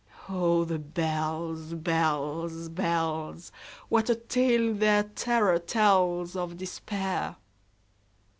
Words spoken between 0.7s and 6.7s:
bells, bells, bells! What a tale their terror tellsOf